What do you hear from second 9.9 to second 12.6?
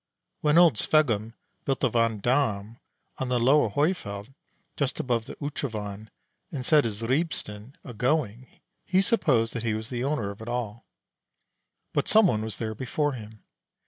the owner of it all. But some one was